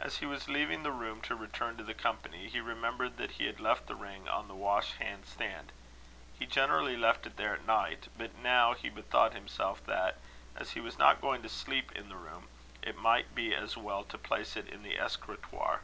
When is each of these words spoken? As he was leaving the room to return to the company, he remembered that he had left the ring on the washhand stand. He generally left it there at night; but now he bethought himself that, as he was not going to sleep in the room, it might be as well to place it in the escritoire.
As 0.00 0.16
he 0.16 0.26
was 0.26 0.48
leaving 0.48 0.82
the 0.82 0.90
room 0.90 1.20
to 1.20 1.36
return 1.36 1.76
to 1.76 1.84
the 1.84 1.94
company, 1.94 2.48
he 2.48 2.58
remembered 2.58 3.16
that 3.16 3.30
he 3.38 3.46
had 3.46 3.60
left 3.60 3.86
the 3.86 3.94
ring 3.94 4.26
on 4.28 4.48
the 4.48 4.56
washhand 4.56 5.24
stand. 5.24 5.70
He 6.36 6.46
generally 6.46 6.96
left 6.96 7.26
it 7.28 7.36
there 7.36 7.54
at 7.54 7.64
night; 7.64 8.08
but 8.18 8.34
now 8.34 8.74
he 8.74 8.90
bethought 8.90 9.34
himself 9.34 9.80
that, 9.86 10.18
as 10.56 10.72
he 10.72 10.80
was 10.80 10.98
not 10.98 11.20
going 11.20 11.42
to 11.44 11.48
sleep 11.48 11.92
in 11.92 12.08
the 12.08 12.16
room, 12.16 12.48
it 12.82 12.96
might 12.96 13.36
be 13.36 13.54
as 13.54 13.76
well 13.76 14.02
to 14.02 14.18
place 14.18 14.56
it 14.56 14.68
in 14.68 14.82
the 14.82 14.98
escritoire. 14.98 15.82